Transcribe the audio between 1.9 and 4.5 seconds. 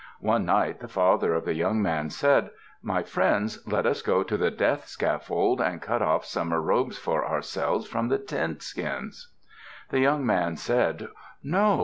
said, "My friends, let us go to the